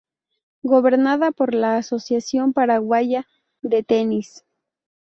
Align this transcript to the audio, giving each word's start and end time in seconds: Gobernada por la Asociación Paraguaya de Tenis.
Gobernada 0.63 1.29
por 1.31 1.53
la 1.53 1.77
Asociación 1.77 2.53
Paraguaya 2.53 3.27
de 3.61 3.83
Tenis. 3.83 4.43